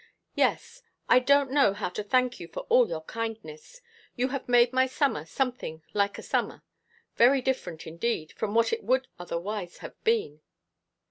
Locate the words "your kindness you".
2.89-4.29